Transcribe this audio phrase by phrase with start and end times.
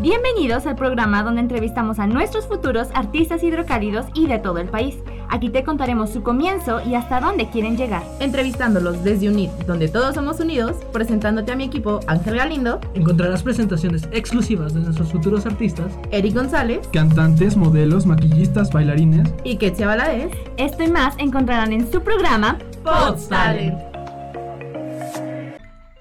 [0.00, 4.94] Bienvenidos al programa donde entrevistamos a nuestros futuros artistas hidrocálidos y de todo el país.
[5.30, 8.02] Aquí te contaremos su comienzo y hasta dónde quieren llegar.
[8.20, 12.78] Entrevistándolos desde UNIT, donde todos somos unidos, presentándote a mi equipo Ángel Galindo.
[12.92, 15.98] Encontrarás presentaciones exclusivas de nuestros futuros artistas.
[16.10, 16.86] Eric González.
[16.92, 19.32] Cantantes, modelos, maquillistas, bailarines.
[19.44, 20.30] Y Ketsia Valadez.
[20.58, 23.95] Esto y más encontrarán en su programa Pods Talent.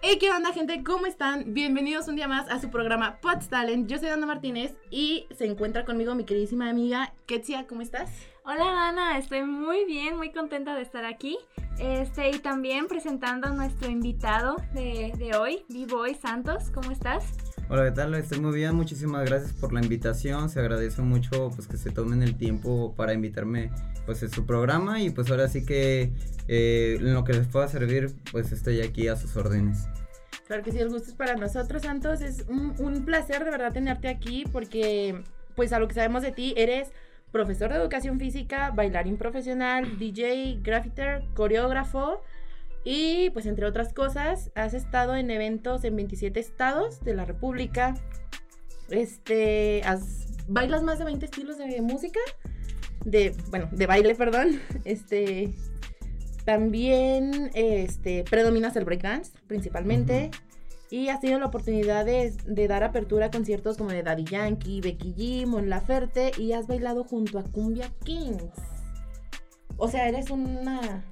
[0.07, 0.83] Hey, ¿qué onda, gente?
[0.83, 1.55] ¿Cómo están?
[1.55, 3.89] Bienvenidos un día más a su programa Pots Talent.
[3.89, 7.65] Yo soy Ana Martínez y se encuentra conmigo mi queridísima amiga Ketsia.
[7.65, 8.11] ¿Cómo estás?
[8.43, 9.17] Hola, Ana.
[9.17, 11.39] Estoy muy bien, muy contenta de estar aquí.
[11.79, 16.69] Este, y también presentando a nuestro invitado de, de hoy, B-Boy Santos.
[16.69, 17.44] ¿Cómo estás?
[17.67, 18.13] Hola, ¿qué tal?
[18.13, 22.21] Estoy muy bien, muchísimas gracias por la invitación, se agradece mucho pues que se tomen
[22.21, 23.71] el tiempo para invitarme
[24.05, 26.11] pues en su programa y pues ahora sí que
[26.47, 29.87] eh, en lo que les pueda servir pues estoy aquí a sus órdenes.
[30.45, 33.73] Claro que sí, el gusto es para nosotros, Santos, es un, un placer de verdad
[33.73, 35.23] tenerte aquí porque
[35.55, 36.89] pues a lo que sabemos de ti eres
[37.31, 42.21] profesor de educación física, bailarín profesional, DJ, graffiter, coreógrafo
[42.85, 47.95] y pues entre otras cosas, has estado en eventos en 27 estados de la República.
[48.89, 52.19] Este, has, bailas más de 20 estilos de música,
[53.03, 54.61] de, bueno, de baile, perdón.
[54.85, 55.51] Este,
[56.45, 60.29] también, este, predominas el breakdance, principalmente.
[60.91, 64.81] Y has tenido la oportunidad de, de, dar apertura a conciertos como de Daddy Yankee,
[64.81, 68.43] Becky G, Mon Laferte y has bailado junto a Cumbia Kings.
[69.77, 71.03] O sea, eres una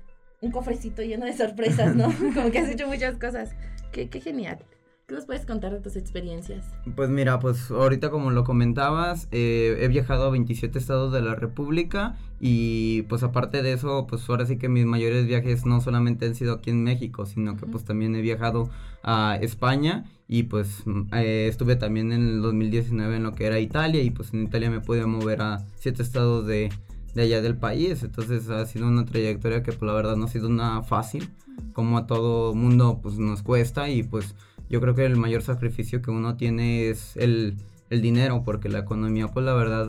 [0.44, 2.14] un cofrecito lleno de sorpresas, ¿no?
[2.34, 3.56] Como que has hecho muchas cosas.
[3.92, 4.60] Qué, qué genial.
[5.08, 6.66] ¿Qué nos puedes contar de tus experiencias?
[6.96, 11.36] Pues mira, pues ahorita como lo comentabas, eh, he viajado a 27 estados de la
[11.36, 16.26] República y pues aparte de eso, pues ahora sí que mis mayores viajes no solamente
[16.26, 18.70] han sido aquí en México, sino que pues también he viajado
[19.04, 20.84] a España y pues
[21.14, 24.70] eh, estuve también en el 2019 en lo que era Italia y pues en Italia
[24.70, 26.70] me pude mover a siete estados de,
[27.14, 28.04] de allá del país.
[28.04, 31.30] Entonces ha sido una trayectoria que pues la verdad no ha sido nada fácil,
[31.74, 34.36] como a todo mundo pues nos cuesta y pues
[34.70, 37.58] yo creo que el mayor sacrificio que uno tiene es el,
[37.90, 39.88] el dinero, porque la economía pues la verdad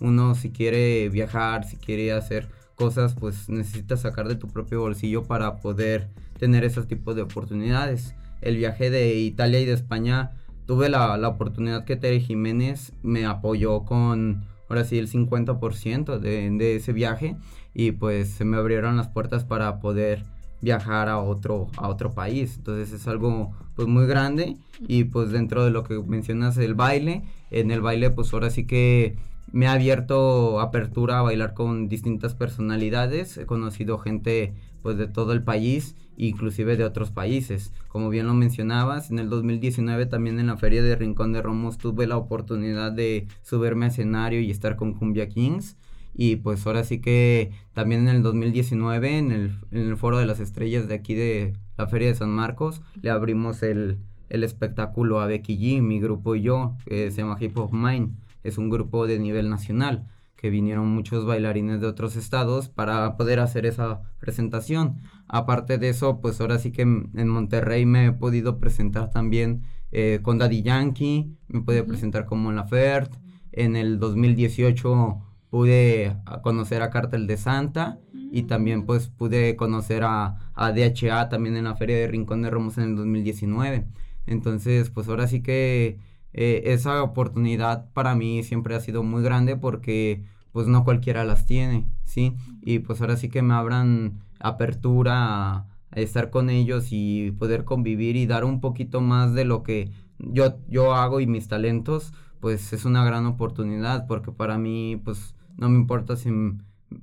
[0.00, 5.24] uno si quiere viajar, si quiere hacer cosas pues necesita sacar de tu propio bolsillo
[5.24, 6.08] para poder
[6.38, 8.14] tener esos tipos de oportunidades.
[8.40, 10.32] El viaje de Italia y de España
[10.66, 16.76] tuve la, la oportunidad que Tere Jiménez me apoyó con ahora sí el 50% de,
[16.76, 17.36] ese viaje
[17.74, 20.24] y pues se me abrieron las puertas para poder
[20.62, 22.54] viajar a otro, a otro país.
[22.56, 24.56] Entonces es algo pues muy grande
[24.88, 28.66] y pues dentro de lo que mencionas el baile, en el baile pues ahora sí
[28.66, 29.16] que
[29.50, 35.32] me ha abierto apertura a bailar con distintas personalidades, he conocido gente pues de todo
[35.32, 37.72] el país, inclusive de otros países.
[37.88, 41.78] Como bien lo mencionabas, en el 2019 también en la feria de Rincón de Romos
[41.78, 45.76] tuve la oportunidad de subirme a escenario y estar con Cumbia Kings.
[46.14, 49.32] Y pues ahora sí que también en el 2019, en
[49.70, 53.62] el, Foro de las Estrellas de aquí de la Feria de San Marcos, le abrimos
[53.62, 53.98] el,
[54.28, 58.14] el espectáculo a Becky G, mi grupo y yo, que se llama Hip Hop Mind.
[58.42, 63.38] Es un grupo de nivel nacional que vinieron muchos bailarines de otros estados para poder
[63.38, 64.98] hacer esa presentación.
[65.28, 70.20] Aparte de eso, pues ahora sí que en Monterrey me he podido presentar también eh,
[70.22, 71.88] con Daddy Yankee, me he podido uh -huh.
[71.88, 73.18] presentar con Mon Laferte.
[73.52, 75.20] En el 2018
[75.50, 78.28] pude conocer a Cartel de Santa uh -huh.
[78.32, 82.50] y también pues pude conocer a, a, DHA también en la Feria de Rincón de
[82.50, 83.86] Romos en el 2019.
[84.26, 85.98] Entonces, pues ahora sí que
[86.34, 91.46] eh, esa oportunidad para mí siempre ha sido muy grande porque pues no cualquiera las
[91.46, 92.34] tiene, ¿sí?
[92.62, 98.16] Y pues ahora sí que me abran apertura a, estar con ellos y poder convivir
[98.16, 102.72] y dar un poquito más de lo que yo, yo hago y mis talentos, pues
[102.72, 106.30] es una gran oportunidad porque para mí pues no me importa si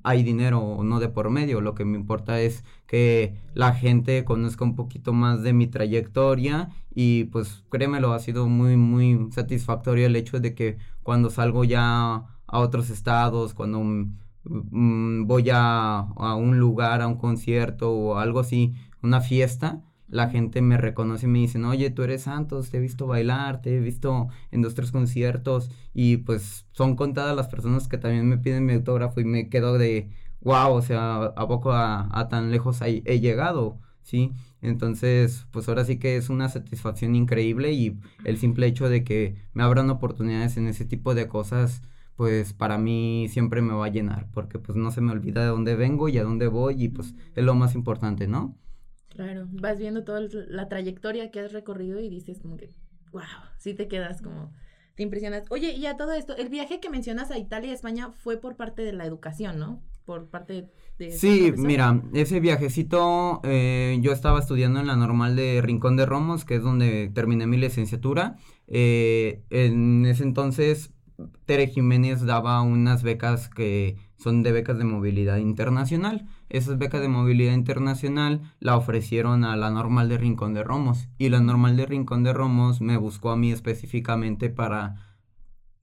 [0.02, 4.24] hay dinero o no de por medio, lo que me importa es que la gente
[4.24, 10.06] conozca un poquito más de mi trayectoria y pues créemelo, ha sido muy muy satisfactorio
[10.06, 13.80] el hecho de que cuando salgo ya a otros estados, cuando
[14.44, 20.28] mm, voy a, a, un lugar, a un concierto o algo así, una fiesta, la
[20.28, 23.76] gente me reconoce y me dicen, oye, tú eres Santos, te he visto bailar, te
[23.76, 28.38] he visto en dos, tres conciertos y pues son contadas las personas que también me
[28.38, 30.10] piden mi autógrafo y me quedo de,
[30.40, 33.80] wow, o sea, ¿a poco a, tan lejos he, he llegado?
[34.02, 34.32] ¿Sí?
[34.62, 39.36] Entonces, pues ahora sí que es una satisfacción increíble y el simple hecho de que
[39.52, 41.82] me abran oportunidades en ese tipo de cosas,
[42.16, 45.48] pues para mí siempre me va a llenar, porque pues no se me olvida de
[45.48, 48.58] dónde vengo y a dónde voy y pues es lo más importante, ¿no?
[49.10, 52.70] Claro, vas viendo toda la trayectoria que has recorrido y dices como que,
[53.12, 53.22] wow,
[53.58, 54.52] sí te quedas como,
[54.94, 55.44] te impresionas.
[55.50, 58.56] Oye, y a todo esto, el viaje que mencionas a Italia y España fue por
[58.56, 59.82] parte de la educación, ¿no?
[60.04, 61.10] Por parte de...
[61.10, 66.44] Sí, mira, ese viajecito, eh, yo estaba estudiando en la normal de Rincón de Romos,
[66.44, 68.36] que es donde terminé mi licenciatura.
[68.68, 70.92] Eh, en ese entonces,
[71.46, 76.26] Tere Jiménez daba unas becas que son de becas de movilidad internacional.
[76.48, 81.28] Esas becas de movilidad internacional la ofrecieron a la normal de Rincón de Romos y
[81.28, 84.96] la normal de Rincón de Romos me buscó a mí específicamente para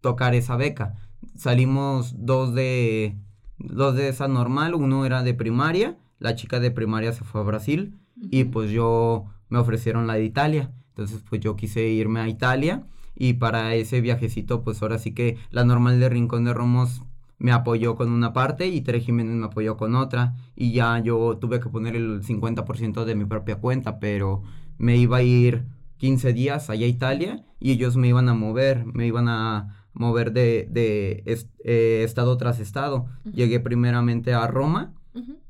[0.01, 0.95] tocar esa beca.
[1.35, 3.17] Salimos dos de
[3.57, 7.43] dos de esa normal, uno era de primaria, la chica de primaria se fue a
[7.43, 10.71] Brasil y pues yo me ofrecieron la de Italia.
[10.89, 12.85] Entonces pues yo quise irme a Italia
[13.19, 17.01] y para ese viajecito pues ahora sí que la normal de Rincón de Romos
[17.39, 21.37] me apoyó con una parte y Tere Jiménez me apoyó con otra y ya yo
[21.37, 24.43] tuve que poner el 50% de mi propia cuenta, pero
[24.77, 25.65] me iba a ir
[25.97, 30.31] 15 días allá a Italia y ellos me iban a mover, me iban a mover
[30.31, 31.23] de, de
[31.63, 33.07] eh, estado tras estado.
[33.31, 34.93] Llegué primeramente a Roma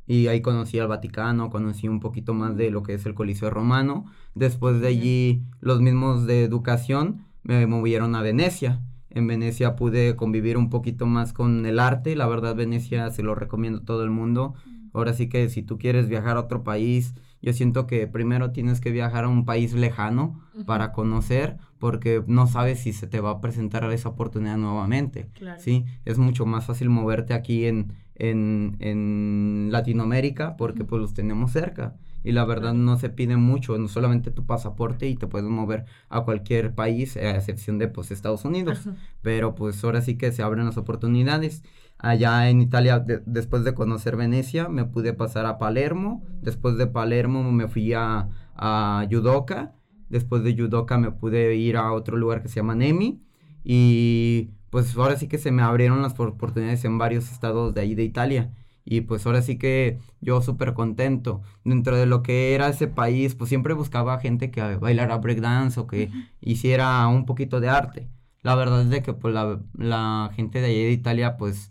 [0.06, 3.50] y ahí conocí al Vaticano, conocí un poquito más de lo que es el Coliseo
[3.50, 4.06] Romano.
[4.36, 8.82] Después de allí los mismos de educación me movieron a Venecia
[9.18, 12.16] en Venecia pude convivir un poquito más con el arte.
[12.16, 14.54] La verdad, Venecia se lo recomiendo a todo el mundo.
[14.94, 18.80] Ahora sí que si tú quieres viajar a otro país, yo siento que primero tienes
[18.80, 23.32] que viajar a un país lejano para conocer, porque no sabes si se te va
[23.32, 25.30] a presentar esa oportunidad nuevamente.
[25.58, 25.86] ¿sí?
[26.06, 31.96] Es mucho más fácil moverte aquí en, en, en Latinoamérica porque pues los tenemos cerca
[32.28, 35.86] y la verdad no se pide mucho, no solamente tu pasaporte y te puedes mover
[36.10, 38.90] a cualquier país, a excepción de pues Estados Unidos,
[39.22, 41.64] pero pues ahora sí que se abren las oportunidades.
[41.98, 47.50] Allá en Italia, después de conocer Venecia, me pude pasar a Palermo, después de Palermo
[47.50, 49.74] me fui a, a Yudoka,
[50.10, 53.22] después de Yudoka me pude ir a otro lugar que se llama Nemi
[53.64, 57.96] y pues ahora sí que se me abrieron las oportunidades en varios estados de ahí
[57.96, 58.52] de Italia
[58.89, 61.42] y pues ahora sí que yo súper contento.
[61.66, 65.88] Dentro de lo que era ese país, pues siempre buscaba gente que bailara breakdance o
[65.88, 68.07] que hiciera un poquito de arte.
[68.44, 71.69] La verdad es de que pues la, la gente de allá de Italia pues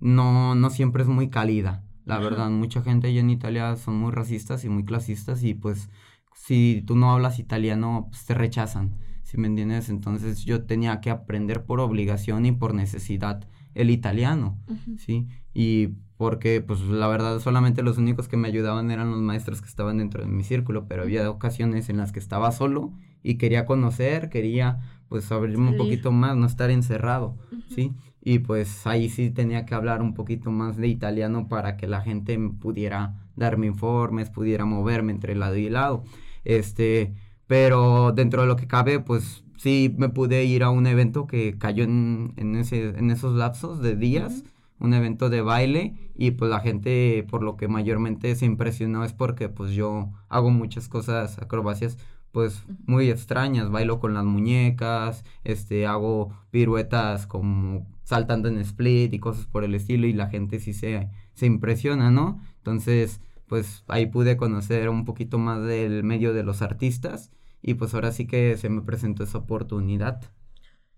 [0.00, 1.84] no, no siempre es muy cálida.
[2.06, 5.90] La verdad, mucha gente allá en Italia son muy racistas y muy clasistas y pues
[6.34, 8.96] si tú no hablas italiano pues te rechazan.
[9.22, 9.90] Si me entiendes?
[9.90, 13.46] Entonces yo tenía que aprender por obligación y por necesidad
[13.78, 14.58] el italiano,
[14.98, 15.26] ¿sí?
[15.54, 19.68] Y porque pues la verdad solamente los únicos que me ayudaban eran los maestros que
[19.68, 22.92] estaban dentro de mi círculo, pero había ocasiones en las que estaba solo
[23.22, 27.36] y quería conocer, quería pues abrirme un poquito más, no estar encerrado,
[27.74, 27.94] ¿sí?
[28.20, 32.02] Y pues ahí sí tenía que hablar un poquito más de italiano para que la
[32.02, 36.02] gente pudiera darme informes, pudiera moverme entre lado y lado.
[36.44, 37.14] Este,
[37.46, 41.58] pero dentro de lo que cabe, pues sí me pude ir a un evento que
[41.58, 44.44] cayó en, en, ese, en esos lapsos de días
[44.80, 49.12] un evento de baile y pues la gente por lo que mayormente se impresionó es
[49.12, 51.98] porque pues yo hago muchas cosas, acrobacias
[52.32, 59.18] pues muy extrañas, bailo con las muñecas, este hago piruetas como saltando en split y
[59.18, 62.40] cosas por el estilo y la gente sí se, se impresiona, ¿no?
[62.58, 67.32] Entonces pues ahí pude conocer un poquito más del medio de los artistas
[67.62, 70.20] y pues ahora sí que se me presentó esa oportunidad.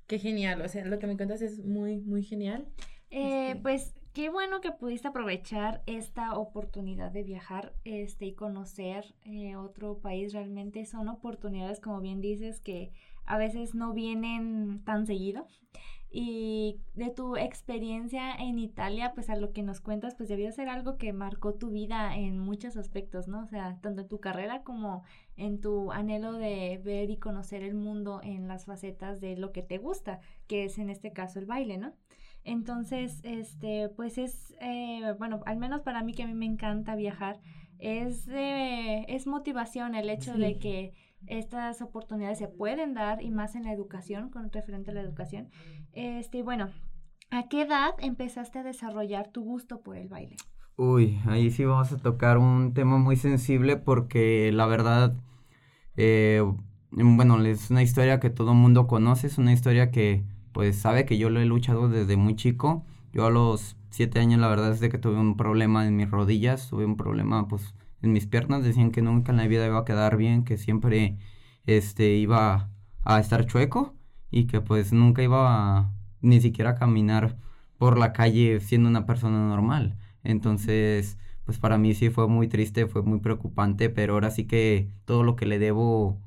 [0.06, 2.66] Qué genial, o sea, lo que me cuentas es muy, muy genial.
[3.10, 9.56] Eh, pues qué bueno que pudiste aprovechar esta oportunidad de viajar este, y conocer eh,
[9.56, 10.32] otro país.
[10.32, 12.92] Realmente son oportunidades, como bien dices, que
[13.24, 15.46] a veces no vienen tan seguido.
[16.12, 20.68] Y de tu experiencia en Italia, pues a lo que nos cuentas, pues debió ser
[20.68, 23.44] algo que marcó tu vida en muchos aspectos, ¿no?
[23.44, 25.04] O sea, tanto en tu carrera como
[25.36, 29.62] en tu anhelo de ver y conocer el mundo en las facetas de lo que
[29.62, 31.94] te gusta, que es en este caso el baile, ¿no?
[32.42, 36.96] Entonces, este, pues es, eh, bueno, al menos para mí que a mí me encanta
[36.96, 37.38] viajar,
[37.78, 40.92] es, es motivación el hecho de que
[41.26, 45.48] estas oportunidades se pueden dar y más en la educación, con referente a la educación.
[45.92, 46.70] Este, bueno,
[47.30, 50.36] ¿a qué edad empezaste a desarrollar tu gusto por el baile?
[50.76, 55.14] Uy, ahí sí vamos a tocar un tema muy sensible porque la verdad,
[55.96, 56.42] eh,
[56.90, 61.04] bueno, es una historia que todo el mundo conoce, es una historia que pues sabe
[61.04, 62.84] que yo lo he luchado desde muy chico.
[63.12, 66.10] Yo a los siete años la verdad es de que tuve un problema en mis
[66.10, 69.78] rodillas, tuve un problema pues en mis piernas, decían que nunca en la vida iba
[69.78, 71.18] a quedar bien, que siempre
[71.66, 72.70] este iba
[73.04, 73.94] a estar chueco
[74.30, 77.36] y que pues nunca iba a, ni siquiera a caminar
[77.78, 79.98] por la calle siendo una persona normal.
[80.22, 84.90] Entonces, pues para mí sí fue muy triste, fue muy preocupante, pero ahora sí que
[85.04, 86.20] todo lo que le debo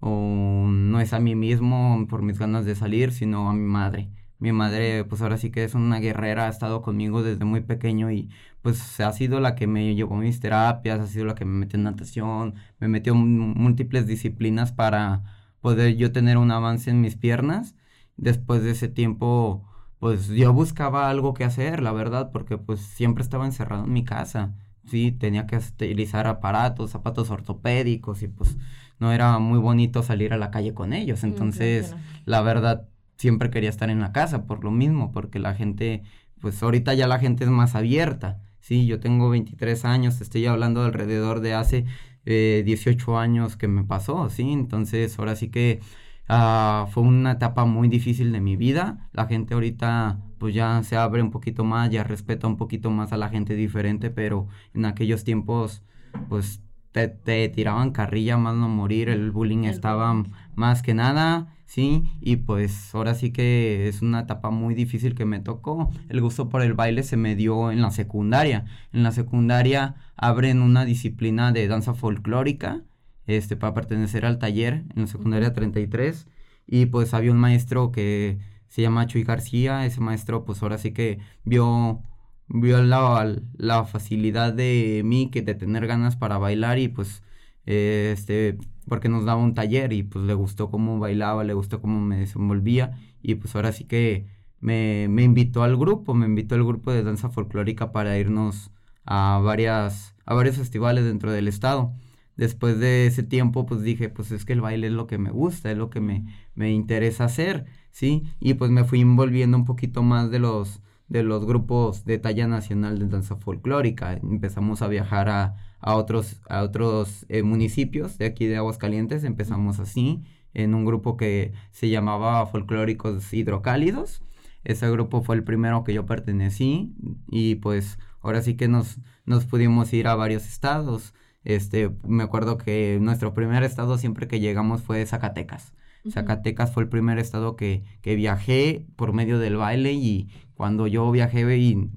[0.00, 4.10] o no es a mí mismo por mis ganas de salir, sino a mi madre.
[4.38, 8.10] Mi madre, pues ahora sí que es una guerrera, ha estado conmigo desde muy pequeño
[8.12, 8.30] y
[8.62, 11.76] pues ha sido la que me llevó mis terapias, ha sido la que me metió
[11.76, 15.24] en natación, me metió en múltiples disciplinas para
[15.60, 17.74] poder yo tener un avance en mis piernas.
[18.16, 19.64] Después de ese tiempo,
[19.98, 24.04] pues yo buscaba algo que hacer, la verdad, porque pues siempre estaba encerrado en mi
[24.04, 24.54] casa.
[24.86, 28.56] Sí, tenía que utilizar aparatos, zapatos ortopédicos y pues
[29.00, 31.24] no era muy bonito salir a la calle con ellos.
[31.24, 32.88] Entonces, la verdad,
[33.18, 36.02] siempre quería estar en la casa por lo mismo, porque la gente,
[36.40, 38.40] pues ahorita ya la gente es más abierta.
[38.60, 41.84] Sí, yo tengo 23 años, estoy hablando alrededor de hace
[42.24, 44.52] 18 eh, años que me pasó, ¿sí?
[44.52, 45.80] Entonces, ahora sí que
[46.28, 49.08] ah, fue una etapa muy difícil de mi vida.
[49.12, 53.12] La gente ahorita pues ya se abre un poquito más, ya respeta un poquito más
[53.12, 55.82] a la gente diferente, pero en aquellos tiempos
[56.28, 56.62] pues
[57.06, 60.24] te, te tiraban carrilla más no morir, el bullying estaba
[60.54, 62.04] más que nada ¿sí?
[62.20, 65.90] Y pues ahora sí que es una etapa muy difícil que me tocó.
[66.08, 68.64] El gusto por el baile se me dio en la secundaria.
[68.92, 72.82] En la secundaria abren una disciplina de danza folclórica,
[73.26, 76.26] este, para pertenecer al taller en la secundaria 33.
[76.66, 78.38] Y pues había un maestro que
[78.68, 79.84] se llama Chuy García.
[79.86, 82.02] Ese maestro pues ahora sí que vio
[82.48, 87.22] vio la, la facilidad de mí que de tener ganas para bailar y pues
[87.66, 92.00] este porque nos daba un taller y pues le gustó cómo bailaba, le gustó cómo
[92.00, 94.26] me desenvolvía y pues ahora sí que
[94.60, 98.70] me, me invitó al grupo, me invitó al grupo de danza folclórica para irnos
[99.04, 101.94] a varias a varios festivales dentro del estado.
[102.36, 105.30] Después de ese tiempo, pues dije, pues es que el baile es lo que me
[105.30, 106.24] gusta, es lo que me,
[106.54, 108.24] me interesa hacer, ¿sí?
[108.40, 112.46] Y pues me fui envolviendo un poquito más de los, de los grupos de talla
[112.46, 114.14] nacional de danza folclórica.
[114.14, 119.24] Empezamos a viajar a, a otros, a otros eh, municipios de aquí de Aguascalientes.
[119.24, 120.22] Empezamos así,
[120.54, 124.22] en un grupo que se llamaba Folclóricos Hidrocálidos.
[124.64, 126.94] Ese grupo fue el primero que yo pertenecí
[127.28, 131.14] y pues ahora sí que nos, nos pudimos ir a varios estados.
[131.44, 135.72] Este, me acuerdo que nuestro primer estado siempre que llegamos fue Zacatecas.
[136.10, 141.08] Zacatecas fue el primer estado que, que, viajé por medio del baile y cuando yo
[141.12, 141.88] viajé y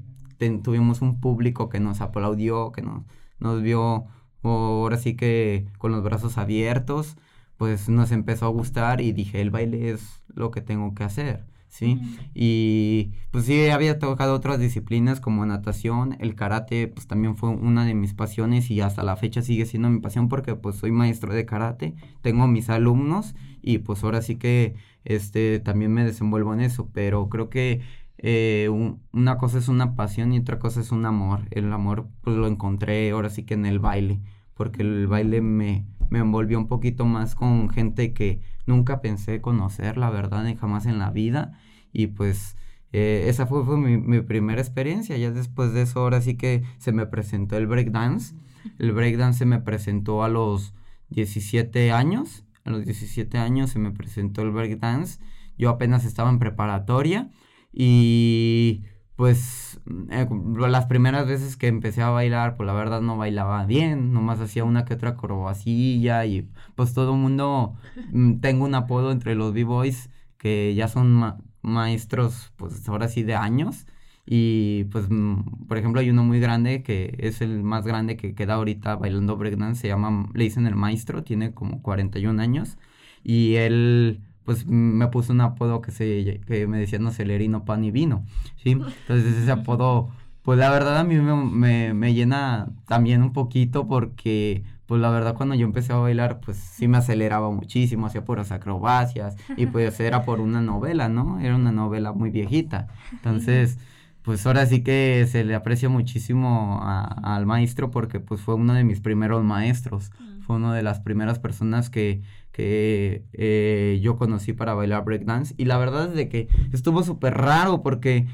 [0.64, 3.04] tuvimos un público que nos aplaudió, que nos,
[3.40, 4.06] nos vio
[4.44, 7.18] ahora sí que con los brazos abiertos,
[7.58, 11.46] pues nos empezó a gustar y dije, el baile es lo que tengo que hacer,
[11.70, 12.00] ¿sí?
[12.36, 17.84] Y pues sí, había tocado otras disciplinas como natación, el karate, pues también fue una
[17.84, 21.34] de mis pasiones y hasta la fecha sigue siendo mi pasión porque pues soy maestro
[21.34, 26.62] de karate, tengo mis alumnos y pues ahora sí que este también me desenvuelvo en
[26.62, 27.82] eso, pero creo que
[28.24, 31.48] eh, una cosa es una pasión y otra cosa es un amor.
[31.50, 34.22] El amor pues lo encontré ahora sí que en el baile,
[34.54, 39.98] porque el baile me, me envolvió un poquito más con gente que nunca pensé conocer,
[39.98, 41.58] la verdad, ni jamás en la vida.
[41.92, 42.58] Y pues
[42.94, 45.18] eh, esa fue, mi, mi, primera experiencia.
[45.18, 48.36] Ya después de eso ahora sí que se me presentó el breakdance.
[48.78, 50.76] El breakdance se me presentó a los
[51.10, 52.46] 17 años.
[52.66, 55.20] A los 17 años se me presentó el breakdance.
[55.58, 57.32] Yo apenas estaba en preparatoria
[57.74, 58.84] y
[59.16, 60.28] pues eh,
[60.68, 64.64] las primeras veces que empecé a bailar, pues la verdad no bailaba bien, nomás hacía
[64.64, 67.76] una que otra acrobacilla y pues todo el mundo,
[68.12, 73.36] mm, tengo un apodo entre los b-boys que ya son maestros pues ahora sí de
[73.36, 73.86] años
[74.26, 78.34] y pues mm, por ejemplo hay uno muy grande que es el más grande que
[78.34, 82.78] queda ahorita bailando breakdance, se llama, le dicen el maestro, tiene como 41 años
[83.24, 87.92] y él pues me puso un apodo que se que me decían acelerino pan y
[87.92, 88.26] vino,
[88.58, 88.72] ¿sí?
[88.72, 90.10] Entonces ese apodo,
[90.42, 95.36] pues la verdad a mí me, me, llena también un poquito porque, pues la verdad
[95.36, 99.98] cuando yo empecé a bailar, pues sí me aceleraba muchísimo, hacía puras acrobacias y pues
[100.02, 101.40] era por una novela, ¿no?
[101.40, 102.88] Era una novela muy viejita.
[103.14, 103.78] Entonces,
[104.22, 108.84] pues ahora sí que se le aprecia muchísimo al maestro porque pues fue uno de
[108.84, 110.12] mis primeros maestros,
[110.52, 115.54] fue una de las primeras personas que que eh, yo conocí para bailar breakdance.
[115.58, 118.28] Y la verdad es de que estuvo súper raro porque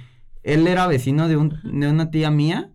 [0.43, 2.71] él era vecino de, un, de una tía mía,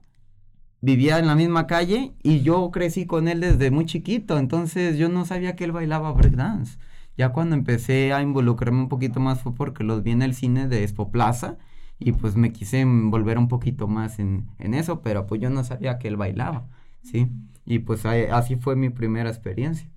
[0.80, 5.08] vivía en la misma calle y yo crecí con él desde muy chiquito, entonces yo
[5.08, 6.78] no sabía que él bailaba breakdance.
[7.16, 10.68] Ya cuando empecé a involucrarme un poquito más fue porque los vi en el cine
[10.68, 11.58] de Expo Plaza
[11.98, 15.62] y pues me quise envolver un poquito más en, en eso, pero pues yo no
[15.62, 16.66] sabía que él bailaba,
[17.02, 17.28] ¿sí?
[17.64, 19.88] Y pues así fue mi primera experiencia.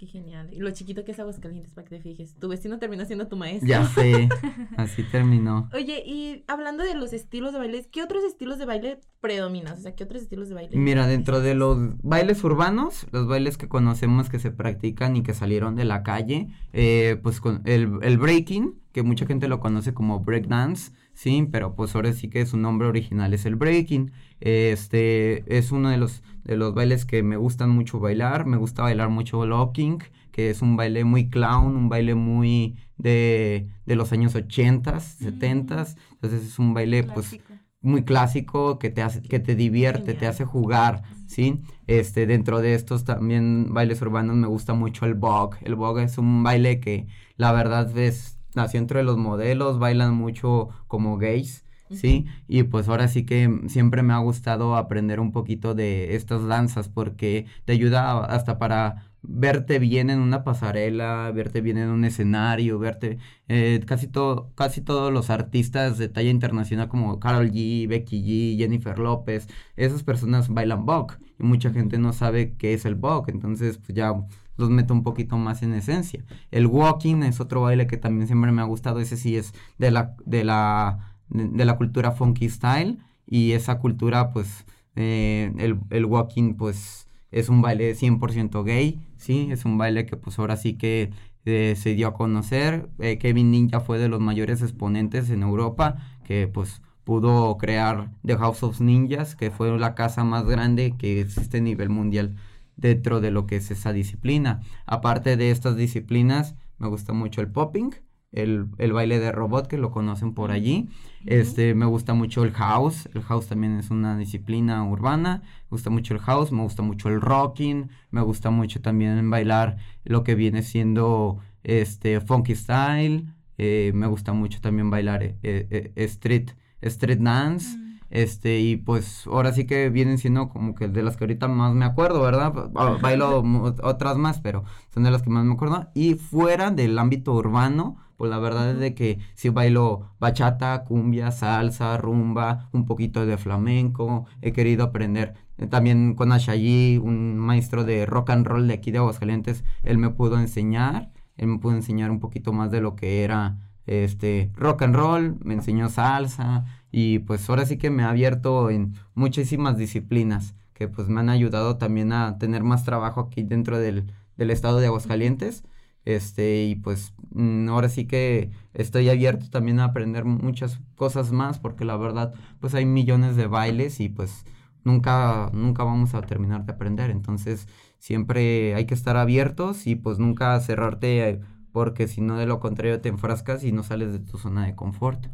[0.00, 0.48] Qué genial.
[0.50, 2.34] Y lo chiquito que es Aguascalientes, para que te fijes.
[2.36, 3.68] Tu vecino terminó siendo tu maestro.
[3.68, 4.30] Ya sé,
[4.78, 5.68] así terminó.
[5.74, 9.76] Oye, y hablando de los estilos de baile, ¿qué otros estilos de baile predominan?
[9.76, 10.74] O sea, ¿qué otros estilos de baile?
[10.74, 15.34] Mira, dentro de los bailes urbanos, los bailes que conocemos que se practican y que
[15.34, 19.92] salieron de la calle, eh, pues con el, el breaking, que mucha gente lo conoce
[19.92, 24.12] como breakdance, sí, pero pues ahora sí que su nombre original es el breaking.
[24.40, 28.46] Este es uno de los, de los bailes que me gustan mucho bailar.
[28.46, 30.02] Me gusta bailar mucho locking,
[30.32, 35.86] que es un baile muy clown, un baile muy de, de los años 80, 70.
[36.12, 37.38] Entonces es un baile pues
[37.82, 41.62] muy clásico que te hace, que te divierte, te hace jugar, ¿sí?
[41.86, 45.56] Este, dentro de estos también bailes urbanos me gusta mucho el bog.
[45.62, 50.68] El bog es un baile que la verdad es, nació entre los modelos, bailan mucho
[50.86, 52.26] como gays, ¿sí?
[52.48, 56.88] Y pues ahora sí que siempre me ha gustado aprender un poquito de estas danzas
[56.88, 62.78] porque te ayuda hasta para verte bien en una pasarela, verte bien en un escenario,
[62.78, 68.22] verte eh, casi todo, casi todos los artistas de talla internacional como Carol G, Becky
[68.22, 72.94] G, Jennifer López, esas personas bailan bog y mucha gente no sabe qué es el
[72.94, 74.14] bog, entonces pues ya
[74.60, 76.24] los meto un poquito más en esencia.
[76.50, 79.90] El walking es otro baile que también siempre me ha gustado, ese sí es de
[79.90, 85.78] la de la de, de la cultura funky style y esa cultura pues eh, el,
[85.90, 89.48] el walking pues es un baile 100% gay, ¿sí?
[89.50, 91.10] Es un baile que pues ahora sí que
[91.44, 92.88] eh, se dio a conocer.
[92.98, 98.36] Eh, Kevin Ninja fue de los mayores exponentes en Europa que pues pudo crear The
[98.36, 102.36] House of Ninjas, que fue la casa más grande que existe a nivel mundial
[102.80, 104.60] dentro de lo que es esa disciplina.
[104.86, 107.90] Aparte de estas disciplinas, me gusta mucho el popping,
[108.32, 110.88] el, el baile de robot que lo conocen por allí.
[111.26, 113.08] Este, me gusta mucho el house.
[113.14, 115.42] El house también es una disciplina urbana.
[115.64, 119.76] Me gusta mucho el house, me gusta mucho el rocking, me gusta mucho también bailar
[120.04, 123.26] lo que viene siendo este funky style.
[123.58, 127.76] eh, me gusta mucho también bailar eh, eh, street street dance.
[128.10, 131.74] Este, y pues ahora sí que vienen siendo como que de las que ahorita más
[131.74, 132.52] me acuerdo, ¿verdad?
[132.52, 132.68] Ba-
[133.00, 133.42] Bailo
[133.82, 135.88] otras más, pero son de las que más me acuerdo.
[135.94, 141.30] Y fuera del ámbito urbano, pues la verdad es de que sí bailo bachata, cumbia,
[141.30, 144.26] salsa, rumba, un poquito de flamenco.
[144.42, 148.90] He querido aprender eh, también con Ashayi, un maestro de rock and roll de aquí
[148.90, 149.64] de Aguascalientes.
[149.84, 153.58] Él me pudo enseñar, él me pudo enseñar un poquito más de lo que era
[153.86, 158.70] este rock and roll, me enseñó salsa y pues ahora sí que me ha abierto
[158.70, 163.78] en muchísimas disciplinas que pues me han ayudado también a tener más trabajo aquí dentro
[163.78, 165.62] del, del estado de Aguascalientes.
[166.06, 171.58] Este, y pues mm, ahora sí que estoy abierto también a aprender muchas cosas más
[171.58, 174.46] porque la verdad pues hay millones de bailes y pues
[174.82, 177.10] nunca, nunca vamos a terminar de aprender.
[177.10, 181.40] Entonces siempre hay que estar abiertos y pues nunca cerrarte eh,
[181.72, 184.74] porque si no de lo contrario te enfrascas y no sales de tu zona de
[184.74, 185.26] confort.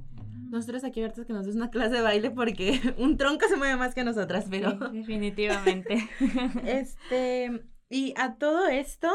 [0.56, 3.76] Nosotros aquí ahorita que nos des una clase de baile porque un tronco se mueve
[3.76, 4.70] más que nosotras, pero...
[4.70, 6.08] Sí, definitivamente.
[6.64, 9.08] Este, y a todo esto,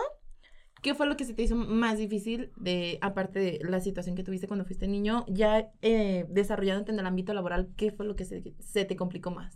[0.83, 4.23] ¿qué fue lo que se te hizo más difícil de, aparte de la situación que
[4.23, 8.25] tuviste cuando fuiste niño, ya eh, desarrollándote en el ámbito laboral, qué fue lo que
[8.25, 9.55] se, se te complicó más?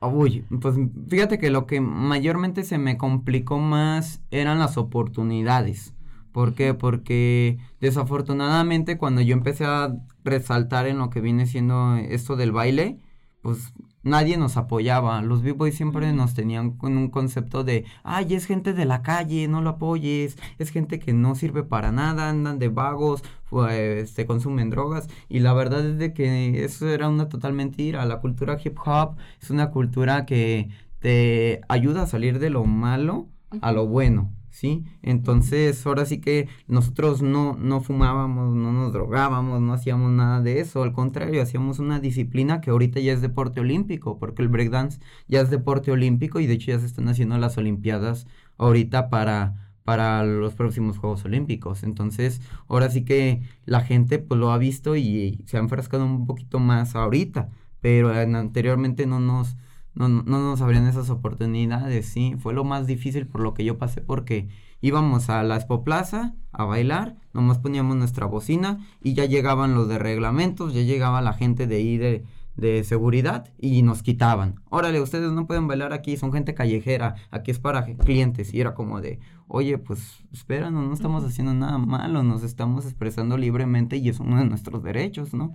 [0.00, 0.76] Uy, pues
[1.08, 5.92] fíjate que lo que mayormente se me complicó más eran las oportunidades.
[6.32, 6.74] ¿Por qué?
[6.74, 13.00] Porque desafortunadamente cuando yo empecé a resaltar en lo que viene siendo esto del baile,
[13.42, 15.22] pues nadie nos apoyaba.
[15.22, 19.48] Los b-boys siempre nos tenían con un concepto de, ay, es gente de la calle,
[19.48, 24.26] no lo apoyes, es gente que no sirve para nada, andan de vagos, pues se
[24.26, 25.08] consumen drogas.
[25.28, 28.04] Y la verdad es de que eso era una total mentira.
[28.06, 30.68] La cultura hip hop es una cultura que
[31.00, 33.28] te ayuda a salir de lo malo
[33.62, 34.32] a lo bueno.
[34.60, 34.84] ¿Sí?
[35.02, 40.58] Entonces, ahora sí que nosotros no, no fumábamos, no nos drogábamos, no hacíamos nada de
[40.58, 44.98] eso, al contrario, hacíamos una disciplina que ahorita ya es deporte olímpico, porque el breakdance
[45.28, 49.70] ya es deporte olímpico y de hecho ya se están haciendo las olimpiadas ahorita para,
[49.84, 51.84] para los próximos Juegos Olímpicos.
[51.84, 56.26] Entonces, ahora sí que la gente pues lo ha visto y se ha enfrascado un
[56.26, 57.48] poquito más ahorita,
[57.80, 59.56] pero en- anteriormente no nos,
[59.98, 62.36] no, no no nos abrían esas oportunidades, sí.
[62.38, 64.48] Fue lo más difícil por lo que yo pasé porque
[64.80, 69.88] íbamos a la Expo Plaza a bailar, nomás poníamos nuestra bocina y ya llegaban los
[69.88, 72.24] de reglamentos, ya llegaba la gente de ahí de,
[72.58, 74.56] de seguridad y nos quitaban.
[74.68, 78.52] Órale, ustedes no pueden bailar aquí, son gente callejera, aquí es para clientes.
[78.52, 83.38] Y era como de, oye, pues espéranos, no estamos haciendo nada malo, nos estamos expresando
[83.38, 85.54] libremente y es uno de nuestros derechos, ¿no?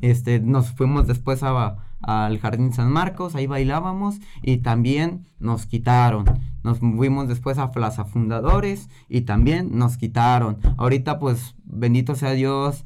[0.00, 6.24] Este, nos fuimos después a, al Jardín San Marcos, ahí bailábamos y también nos quitaron.
[6.64, 10.58] Nos fuimos después a Plaza Fundadores y también nos quitaron.
[10.76, 12.84] Ahorita pues bendito sea Dios,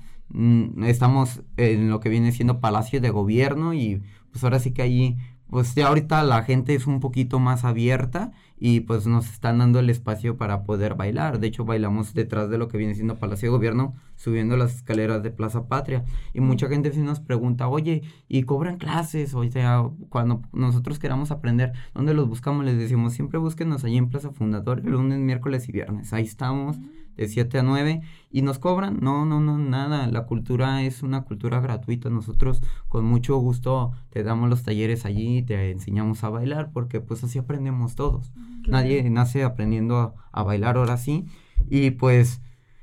[0.84, 5.16] estamos en lo que viene siendo Palacio de Gobierno y pues ahora sí que ahí,
[5.48, 9.78] pues ya ahorita la gente es un poquito más abierta y pues nos están dando
[9.78, 11.38] el espacio para poder bailar.
[11.38, 15.22] De hecho, bailamos detrás de lo que viene siendo Palacio de Gobierno, subiendo las escaleras
[15.22, 16.04] de Plaza Patria.
[16.34, 19.34] Y mucha gente sí nos pregunta, oye, ¿y cobran clases?
[19.34, 22.64] O sea, cuando nosotros queramos aprender, ¿dónde los buscamos?
[22.64, 26.12] Les decimos, siempre búsquenos allí en Plaza Fundador, el lunes, miércoles y viernes.
[26.12, 26.78] Ahí estamos
[27.16, 28.98] de 7 a 9 y nos cobran.
[29.00, 30.06] No, no, no, nada.
[30.08, 32.10] La cultura es una cultura gratuita.
[32.10, 37.24] Nosotros con mucho gusto te damos los talleres allí, te enseñamos a bailar porque pues
[37.24, 38.32] así aprendemos todos.
[38.66, 41.26] Nadie nace aprendiendo a, bailar ahora sí.
[41.68, 42.42] Y pues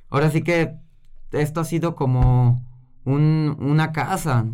[0.09, 0.75] ahora sí que
[1.31, 2.63] esto ha sido como
[3.05, 4.45] un, una casa.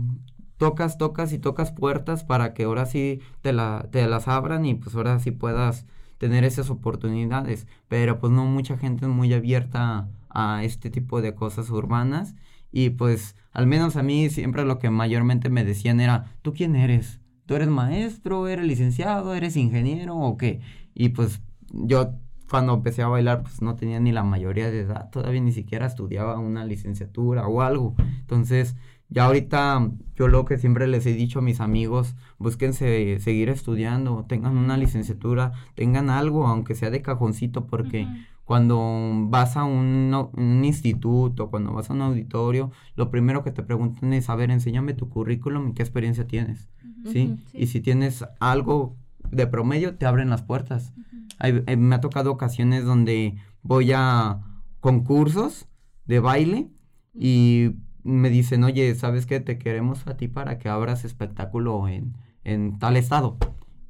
[0.58, 4.76] Tocas, tocas y tocas puertas para que ahora sí te, la, te las abran y
[4.76, 5.86] pues ahora sí puedas
[6.20, 11.34] tener esas oportunidades, pero pues no mucha gente es muy abierta a, este tipo de
[11.34, 12.36] cosas urbanas
[12.72, 16.76] y pues al menos a mí siempre lo que mayormente me decían era, ¿tú quién
[16.76, 17.20] eres?
[17.48, 18.48] ¿Tú eres maestro?
[18.48, 19.34] ¿Eres licenciado?
[19.34, 20.60] ¿Eres ingeniero o qué?
[20.94, 22.14] Y pues yo
[22.50, 25.88] cuando empecé a bailar pues no tenía ni la mayoría de edad, todavía ni siquiera
[25.88, 27.96] estudiaba una licenciatura o algo.
[28.20, 28.76] Entonces
[29.10, 34.26] ya ahorita yo lo que siempre les he dicho a mis amigos, búsquense seguir estudiando,
[34.28, 38.08] tengan una licenciatura, tengan algo, aunque sea de cajoncito, porque
[38.46, 43.64] cuando vas a un, un, instituto, cuando vas a un auditorio, lo primero que te
[43.64, 46.70] preguntan es, a ver, enséñame tu currículum y qué experiencia tienes,
[47.06, 47.38] ¿sí?
[47.54, 48.96] Y si tienes algo
[49.32, 50.94] de promedio, te abren las puertas.
[51.42, 54.42] Eh, me ha tocado ocasiones donde voy a
[54.80, 55.68] concursos
[56.06, 56.70] de baile
[57.14, 59.40] y me dicen, oye, ¿sabes qué?
[59.40, 63.38] Te queremos a ti para que abras espectáculo en, en tal estado.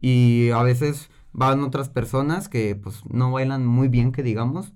[0.02, 4.74] Y a veces van otras personas que pues no bailan muy bien, que digamos,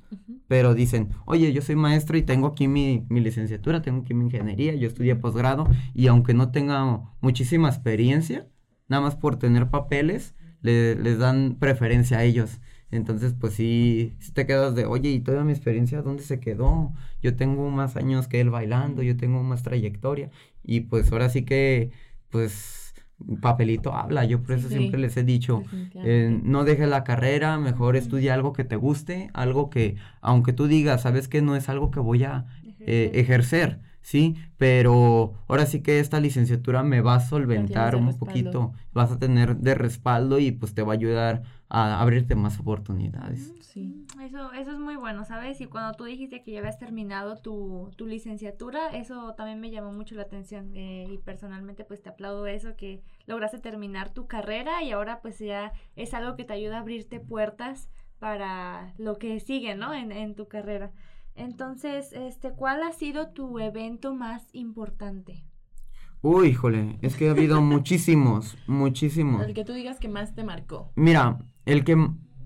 [0.48, 4.26] pero dicen, oye, yo soy maestro y tengo aquí mi, mi licenciatura, tengo aquí mi
[4.26, 8.48] ingeniería, yo estudié posgrado y aunque no tenga muchísima experiencia,
[8.88, 12.60] nada más por tener papeles, le, les dan preferencia a ellos.
[12.94, 16.94] Entonces, pues sí, si te quedas de, oye, ¿y toda mi experiencia dónde se quedó?
[17.22, 20.30] Yo tengo más años que él bailando, yo tengo más trayectoria.
[20.64, 21.92] Y pues ahora sí que,
[22.30, 22.94] pues,
[23.42, 24.26] papelito habla.
[24.26, 25.64] Yo por eso siempre les he dicho,
[26.04, 30.68] eh, no dejes la carrera, mejor estudia algo que te guste, algo que, aunque tú
[30.68, 32.46] digas, sabes que no es algo que voy a
[32.80, 34.36] eh, ejercer, ¿sí?
[34.58, 39.58] Pero ahora sí que esta licenciatura me va a solventar un poquito, vas a tener
[39.58, 43.52] de respaldo y pues te va a ayudar a abrirte más oportunidades.
[43.62, 44.06] Sí.
[44.22, 45.60] Eso, eso es muy bueno, ¿sabes?
[45.60, 49.92] Y cuando tú dijiste que ya habías terminado tu, tu licenciatura, eso también me llamó
[49.92, 54.84] mucho la atención eh, y personalmente pues te aplaudo eso, que lograste terminar tu carrera
[54.84, 59.40] y ahora pues ya es algo que te ayuda a abrirte puertas para lo que
[59.40, 59.96] sigue, ¿no?
[59.96, 60.92] En, en tu carrera.
[61.34, 65.44] Entonces, este, ¿cuál ha sido tu evento más importante?
[66.22, 69.44] Uy, híjole, es que ha habido muchísimos, muchísimos.
[69.44, 70.92] El que tú digas que más te marcó.
[70.96, 71.96] Mira, el que,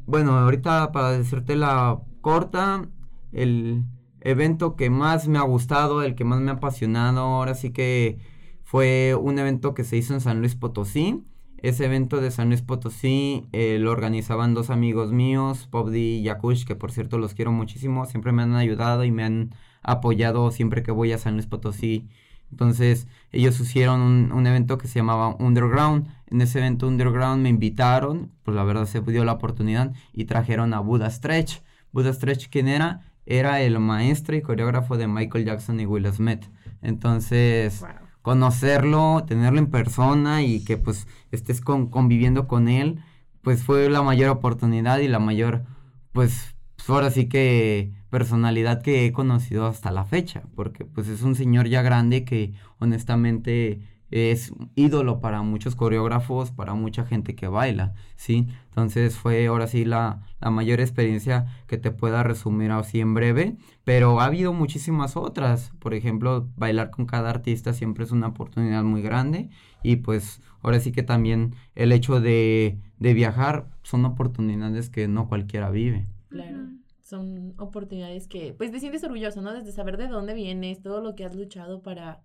[0.05, 2.87] bueno, ahorita para decirte la corta,
[3.31, 3.83] el
[4.21, 8.19] evento que más me ha gustado, el que más me ha apasionado, ahora sí que
[8.63, 11.23] fue un evento que se hizo en San Luis Potosí.
[11.59, 16.65] Ese evento de San Luis Potosí eh, lo organizaban dos amigos míos, Pobdi y Yakush,
[16.65, 20.83] que por cierto los quiero muchísimo, siempre me han ayudado y me han apoyado siempre
[20.83, 22.09] que voy a San Luis Potosí.
[22.51, 26.07] Entonces ellos hicieron un, un, evento que se llamaba Underground.
[26.27, 30.73] En ese evento Underground me invitaron, pues la verdad se dio la oportunidad y trajeron
[30.73, 31.61] a Buda Stretch.
[31.91, 33.11] Buda Stretch, ¿quién era?
[33.25, 36.45] Era el maestro y coreógrafo de Michael Jackson y Will Smith.
[36.81, 37.83] Entonces
[38.27, 42.99] conocerlo, tenerlo en persona y que pues estés conviviendo con él,
[43.41, 45.63] pues fue la mayor oportunidad y la mayor,
[46.11, 51.21] pues, pues, ahora sí que personalidad que he conocido hasta la fecha, porque pues es
[51.21, 57.47] un señor ya grande que honestamente es ídolo para muchos coreógrafos, para mucha gente que
[57.47, 58.47] baila, ¿sí?
[58.69, 63.57] Entonces fue ahora sí la, la, mayor experiencia que te pueda resumir así en breve,
[63.83, 68.83] pero ha habido muchísimas otras, por ejemplo, bailar con cada artista siempre es una oportunidad
[68.83, 69.49] muy grande
[69.83, 75.27] y pues ahora sí que también el hecho de, de viajar son oportunidades que no
[75.27, 76.07] cualquiera vive.
[76.29, 76.69] Claro.
[77.07, 79.53] Son oportunidades que, pues, te sientes orgulloso, ¿no?
[79.53, 82.21] Desde saber de dónde vienes, todo lo que has luchado para,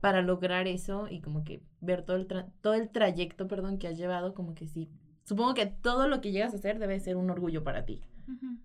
[0.00, 2.28] para lograr eso y como que ver todo el,
[2.60, 4.88] todo el trayecto, perdón, que has llevado, como que sí.
[5.24, 8.02] Supongo que todo lo que llegas a hacer debe ser un orgullo para ti.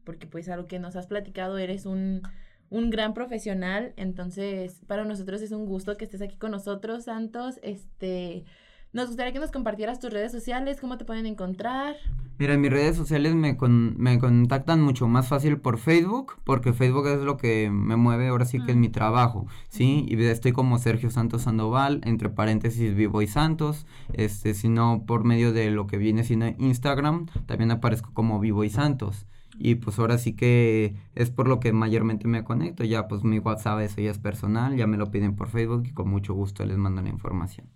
[0.04, 2.22] Porque pues a lo que nos has platicado, eres un,
[2.70, 7.60] un gran profesional, entonces para nosotros es un gusto que estés aquí con nosotros, Santos.
[7.64, 8.46] Este,
[8.94, 11.96] nos gustaría que nos compartieras tus redes sociales, cómo te pueden encontrar.
[12.40, 17.08] Mira, en mis redes sociales me, me contactan mucho más fácil por Facebook, porque Facebook
[17.08, 20.06] es lo que me mueve ahora sí que es mi trabajo, ¿sí?
[20.08, 25.52] Y estoy como Sergio Santos Sandoval, entre paréntesis Vivo y Santos, este, sino por medio
[25.52, 29.26] de lo que viene siendo Instagram, también aparezco como Vivo y Santos.
[29.60, 32.84] Y pues ahora sí que es por lo que mayormente me conecto.
[32.84, 35.94] Ya pues mi WhatsApp eso ya es personal, ya me lo piden por Facebook y
[35.94, 37.68] con mucho gusto les mando la información.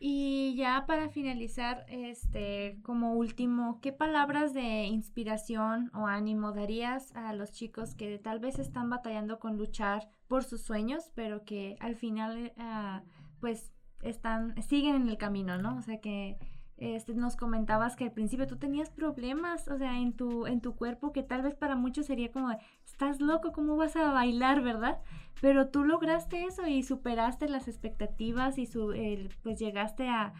[0.00, 7.32] Y ya para finalizar, este, como último, ¿qué palabras de inspiración o ánimo darías a
[7.32, 11.96] los chicos que tal vez están batallando con luchar por sus sueños, pero que al
[11.96, 13.06] final, uh,
[13.40, 15.76] pues, están, siguen en el camino, ¿no?
[15.76, 16.38] O sea que
[16.78, 20.76] este, nos comentabas que al principio tú tenías problemas, o sea, en tu, en tu
[20.76, 22.56] cuerpo, que tal vez para muchos sería como,
[22.98, 24.98] estás loco, ¿cómo vas a bailar, verdad?
[25.40, 28.92] Pero tú lograste eso y superaste las expectativas y su,
[29.44, 30.32] pues llegaste a,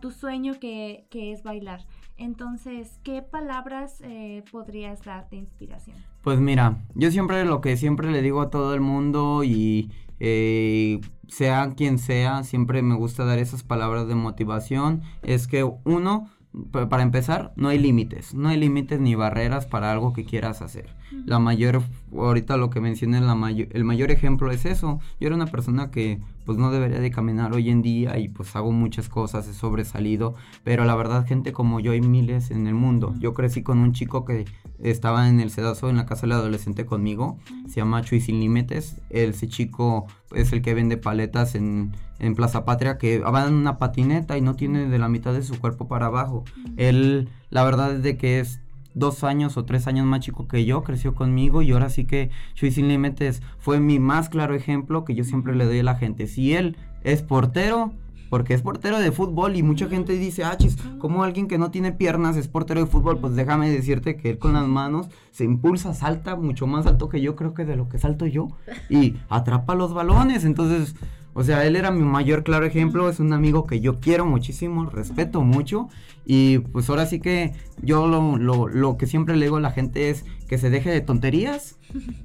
[0.00, 1.80] tu sueño que, es bailar.
[2.16, 5.96] Entonces, ¿qué palabras eh, podrías darte inspiración?
[6.22, 11.00] Pues mira, yo siempre lo que siempre le digo a todo el mundo y eh,
[11.26, 16.30] sea quien sea, siempre me gusta dar esas palabras de motivación, es que uno,
[16.70, 20.94] para empezar, no hay límites, no hay límites ni barreras para algo que quieras hacer.
[21.26, 25.00] La mayor, ahorita lo que mencioné, la el mayor ejemplo es eso.
[25.20, 28.54] Yo era una persona que pues no debería de caminar hoy en día y pues
[28.54, 32.74] hago muchas cosas, he sobresalido, pero la verdad gente como yo hay miles en el
[32.74, 33.14] mundo.
[33.18, 34.44] Yo crecí con un chico que
[34.78, 39.00] estaba en el sedazo en la casa del adolescente conmigo, se llama Chuy Sin Límites,
[39.10, 43.78] ese chico es el que vende paletas en, en Plaza Patria, que va en una
[43.78, 46.44] patineta y no tiene de la mitad de su cuerpo para abajo.
[46.76, 48.60] Él, la verdad es de que es
[48.94, 52.30] dos años o tres años más chico que yo, creció conmigo y ahora sí que
[52.54, 55.96] Chuy Sin Límites fue mi más claro ejemplo que yo siempre le doy a la
[55.96, 56.26] gente.
[56.26, 57.92] Si él es portero,
[58.30, 61.70] porque es portero de fútbol y mucha gente dice, ah, chis, como alguien que no
[61.70, 63.18] tiene piernas es portero de fútbol?
[63.18, 67.20] Pues déjame decirte que él con las manos se impulsa, salta mucho más alto que
[67.20, 68.48] yo, creo que de lo que salto yo,
[68.88, 70.44] y atrapa los balones.
[70.44, 70.96] Entonces,
[71.34, 74.88] o sea, él era mi mayor claro ejemplo, es un amigo que yo quiero muchísimo,
[74.88, 75.88] respeto mucho
[76.24, 79.72] y pues ahora sí que yo lo, lo, lo, que siempre le digo a la
[79.72, 81.76] gente es que se deje de tonterías,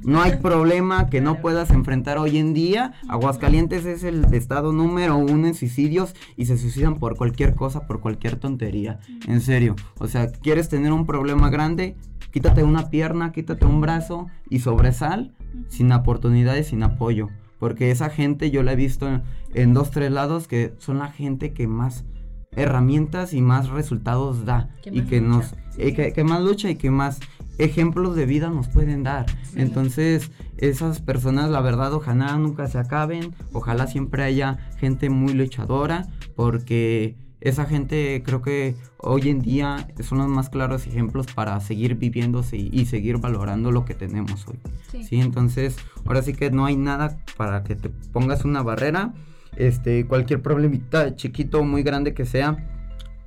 [0.01, 5.17] no hay problema que no puedas enfrentar hoy en día, Aguascalientes es el estado número
[5.17, 10.07] uno en suicidios y se suicidan por cualquier cosa, por cualquier tontería, en serio, o
[10.07, 11.95] sea, quieres tener un problema grande,
[12.31, 15.33] quítate una pierna, quítate un brazo y sobresal
[15.67, 17.29] sin oportunidades, sin apoyo.
[17.59, 19.21] Porque esa gente yo la he visto
[19.53, 22.05] en, dos, tres lados que son la gente que más
[22.51, 24.69] herramientas y más resultados da.
[24.85, 27.19] Y que nos, que, más lucha y que más
[27.57, 29.25] ejemplos de vida nos pueden dar.
[29.55, 33.35] Entonces, esas personas, la verdad, ojalá nunca se acaben.
[33.51, 36.07] Ojalá siempre haya gente muy luchadora.
[36.35, 41.95] Porque esa gente creo que hoy en día son los más claros ejemplos para seguir
[41.95, 44.59] viviéndose y, seguir valorando lo que tenemos hoy.
[45.03, 45.19] Sí.
[45.19, 49.13] Entonces, ahora sí que no hay nada para que te pongas una barrera.
[49.55, 52.57] Este, cualquier problemita, chiquito o muy grande que sea,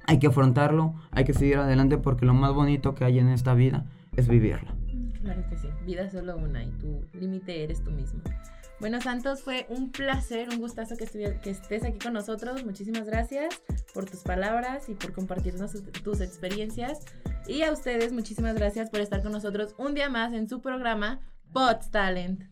[0.06, 3.54] hay que afrontarlo, hay que seguir adelante porque lo más bonito que hay en esta
[3.54, 4.74] vida es vivirla.
[5.20, 8.20] Claro que sí, vida es solo una y tu límite eres tú mismo.
[8.82, 12.64] Bueno, Santos, fue un placer, un gustazo que, estés aquí con nosotros.
[12.64, 13.62] Muchísimas gracias
[13.94, 15.70] por tus palabras y por compartirnos
[16.02, 16.98] tus experiencias.
[17.46, 21.20] Y a ustedes, muchísimas gracias por estar con nosotros un día más en su programa
[21.52, 22.42] Pots Talent.